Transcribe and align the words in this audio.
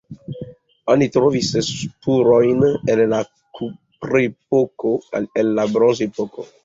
Oni 0.93 1.07
trovis 1.17 1.49
spurojn 1.67 2.65
el 2.93 3.03
la 3.11 3.19
kuprepoko, 3.59 4.95
el 5.21 5.53
la 5.61 5.67
bronzepoko. 5.77 6.49